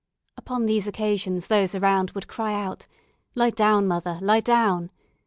[0.35, 2.87] Upon these occasions those around would cry out,
[3.35, 4.89] "Lie down, mother, lie down!"